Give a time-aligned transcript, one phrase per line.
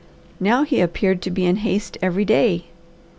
[0.39, 2.65] Now he appeared to be in haste every day.